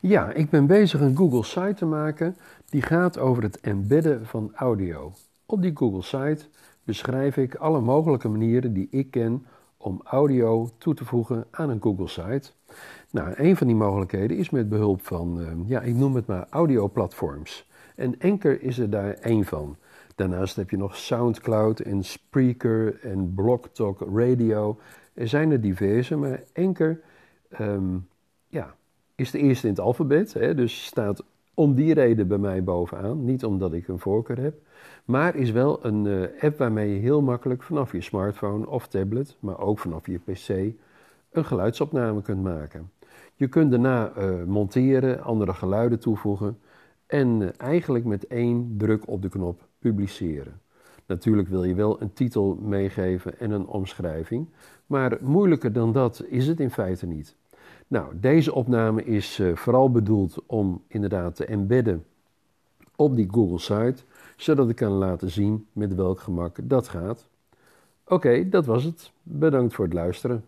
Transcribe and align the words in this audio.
Ja, 0.00 0.32
ik 0.32 0.50
ben 0.50 0.66
bezig 0.66 1.00
een 1.00 1.16
Google 1.16 1.44
site 1.44 1.74
te 1.74 1.86
maken 1.86 2.36
die 2.68 2.82
gaat 2.82 3.18
over 3.18 3.42
het 3.42 3.60
embedden 3.60 4.26
van 4.26 4.52
audio. 4.54 5.12
Op 5.46 5.62
die 5.62 5.76
Google 5.76 6.02
site 6.02 6.44
beschrijf 6.84 7.36
ik 7.36 7.54
alle 7.54 7.80
mogelijke 7.80 8.28
manieren 8.28 8.72
die 8.72 8.88
ik 8.90 9.10
ken 9.10 9.46
om 9.76 10.00
audio 10.04 10.70
toe 10.78 10.94
te 10.94 11.04
voegen 11.04 11.46
aan 11.50 11.70
een 11.70 11.82
Google 11.82 12.08
site. 12.08 12.50
Nou, 13.10 13.32
een 13.36 13.56
van 13.56 13.66
die 13.66 13.76
mogelijkheden 13.76 14.36
is 14.36 14.50
met 14.50 14.68
behulp 14.68 15.06
van, 15.06 15.40
uh, 15.40 15.68
ja, 15.68 15.80
ik 15.80 15.94
noem 15.94 16.14
het 16.14 16.26
maar 16.26 16.46
audioplatforms. 16.50 17.68
En 17.94 18.14
Anchor 18.18 18.62
is 18.62 18.78
er 18.78 18.90
daar 18.90 19.12
één 19.12 19.44
van. 19.44 19.76
Daarnaast 20.14 20.56
heb 20.56 20.70
je 20.70 20.76
nog 20.76 20.96
SoundCloud 20.96 21.80
en 21.80 22.04
Spreaker 22.04 22.98
en 23.02 23.34
BlogTalk 23.34 24.00
Radio. 24.14 24.78
Er 25.14 25.28
zijn 25.28 25.50
er 25.50 25.60
diverse, 25.60 26.16
maar 26.16 26.42
Anchor 26.54 27.00
um, 27.60 28.08
ja, 28.46 28.74
is 29.16 29.30
de 29.30 29.38
eerste 29.38 29.66
in 29.66 29.72
het 29.72 29.82
alfabet. 29.82 30.32
Hè, 30.32 30.54
dus 30.54 30.84
staat 30.84 31.24
om 31.54 31.74
die 31.74 31.94
reden 31.94 32.28
bij 32.28 32.38
mij 32.38 32.64
bovenaan. 32.64 33.24
Niet 33.24 33.44
omdat 33.44 33.72
ik 33.72 33.88
een 33.88 33.98
voorkeur 33.98 34.40
heb. 34.40 34.54
Maar 35.04 35.36
is 35.36 35.50
wel 35.50 35.84
een 35.84 36.04
uh, 36.04 36.22
app 36.40 36.58
waarmee 36.58 36.92
je 36.92 37.00
heel 37.00 37.22
makkelijk 37.22 37.62
vanaf 37.62 37.92
je 37.92 38.00
smartphone 38.00 38.68
of 38.68 38.88
tablet, 38.88 39.36
maar 39.40 39.58
ook 39.58 39.78
vanaf 39.78 40.06
je 40.06 40.18
PC, 40.18 40.48
een 41.30 41.44
geluidsopname 41.44 42.22
kunt 42.22 42.42
maken. 42.42 42.90
Je 43.34 43.48
kunt 43.48 43.70
daarna 43.70 44.12
uh, 44.18 44.44
monteren, 44.44 45.22
andere 45.22 45.54
geluiden 45.54 46.00
toevoegen 46.00 46.58
en 47.06 47.40
uh, 47.40 47.48
eigenlijk 47.56 48.04
met 48.04 48.26
één 48.26 48.74
druk 48.78 49.08
op 49.08 49.22
de 49.22 49.28
knop 49.28 49.68
publiceren. 49.78 50.60
Natuurlijk 51.06 51.48
wil 51.48 51.64
je 51.64 51.74
wel 51.74 52.02
een 52.02 52.12
titel 52.12 52.58
meegeven 52.62 53.38
en 53.38 53.50
een 53.50 53.66
omschrijving, 53.66 54.48
maar 54.86 55.18
moeilijker 55.20 55.72
dan 55.72 55.92
dat 55.92 56.24
is 56.28 56.46
het 56.46 56.60
in 56.60 56.70
feite 56.70 57.06
niet. 57.06 57.36
Nou, 57.88 58.20
deze 58.20 58.54
opname 58.54 59.04
is 59.04 59.38
uh, 59.38 59.56
vooral 59.56 59.90
bedoeld 59.90 60.42
om 60.46 60.82
inderdaad 60.88 61.36
te 61.36 61.44
embedden 61.44 62.04
op 62.96 63.16
die 63.16 63.28
Google 63.30 63.58
site, 63.58 64.02
zodat 64.36 64.68
ik 64.68 64.76
kan 64.76 64.92
laten 64.92 65.30
zien 65.30 65.66
met 65.72 65.94
welk 65.94 66.20
gemak 66.20 66.58
dat 66.62 66.88
gaat. 66.88 67.28
Oké, 68.04 68.48
dat 68.48 68.66
was 68.66 68.84
het. 68.84 69.10
Bedankt 69.22 69.74
voor 69.74 69.84
het 69.84 69.94
luisteren. 69.94 70.44